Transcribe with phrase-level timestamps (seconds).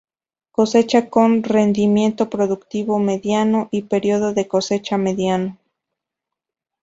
[0.49, 5.59] Cosecha con rendimiento productivo mediano, y periodo de cosecha mediano.